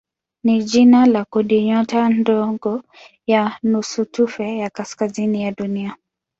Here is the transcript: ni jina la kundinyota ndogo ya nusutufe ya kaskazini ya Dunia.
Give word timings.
ni 0.43 0.63
jina 0.63 1.05
la 1.05 1.25
kundinyota 1.25 2.09
ndogo 2.09 2.81
ya 3.27 3.59
nusutufe 3.63 4.57
ya 4.57 4.69
kaskazini 4.69 5.43
ya 5.43 5.51
Dunia. 5.51 5.95